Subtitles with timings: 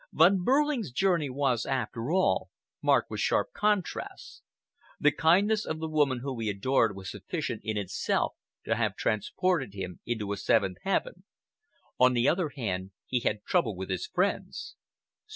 [0.11, 2.49] Von Behrling's journey was, after all,
[2.81, 4.41] marked with sharp contrasts.
[4.99, 8.33] The kindness of the woman whom he adored was sufficient in itself
[8.65, 11.25] to have transported him into a seventh heaven.
[11.99, 14.75] On the other hand, he had trouble with his friends.